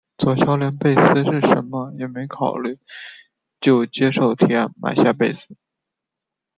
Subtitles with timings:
[0.17, 2.79] 佐孝连贝斯是甚么也没考虑
[3.59, 5.55] 就接受提案买下贝斯。